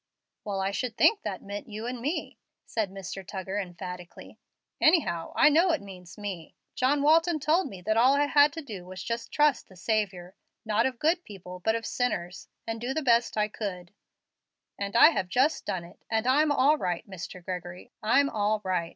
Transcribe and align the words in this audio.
"Well, 0.43 0.61
I 0.61 0.71
should 0.71 0.97
think 0.97 1.21
that 1.21 1.43
meant 1.43 1.69
you 1.69 1.85
and 1.85 2.01
me," 2.01 2.39
said 2.65 2.89
Mr. 2.89 3.23
Tuggar, 3.23 3.59
emphatically. 3.61 4.39
"Anyhow, 4.81 5.31
I 5.35 5.49
know 5.49 5.73
it 5.73 5.81
means 5.83 6.17
me. 6.17 6.55
John 6.73 7.03
Walton 7.03 7.39
told 7.39 7.69
me 7.69 7.83
that 7.83 7.97
all 7.97 8.13
I 8.15 8.25
had 8.25 8.51
to 8.53 8.63
do 8.63 8.83
was 8.83 9.01
to 9.01 9.05
just 9.05 9.31
trust 9.31 9.67
the 9.67 9.75
Saviour 9.75 10.33
not 10.65 10.87
of 10.87 10.97
good 10.97 11.23
people 11.23 11.59
but 11.59 11.75
of 11.75 11.85
sinners, 11.85 12.47
and 12.65 12.81
do 12.81 12.95
the 12.95 13.03
best 13.03 13.37
I 13.37 13.47
could; 13.47 13.93
and 14.79 14.95
I 14.95 15.11
have 15.11 15.29
just 15.29 15.67
done 15.67 15.83
it, 15.83 16.01
and 16.09 16.25
I'm 16.25 16.51
all 16.51 16.79
right, 16.79 17.07
Mr. 17.07 17.45
Gregory, 17.45 17.91
I'm 18.01 18.27
all 18.27 18.59
right. 18.63 18.89